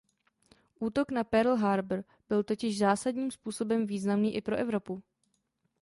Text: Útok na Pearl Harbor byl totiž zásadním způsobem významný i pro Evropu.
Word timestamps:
Útok 0.79 1.11
na 1.11 1.23
Pearl 1.23 1.55
Harbor 1.55 2.03
byl 2.29 2.43
totiž 2.43 2.77
zásadním 2.77 3.31
způsobem 3.31 3.85
významný 3.87 4.35
i 4.35 4.41
pro 4.41 4.55
Evropu. 4.55 5.03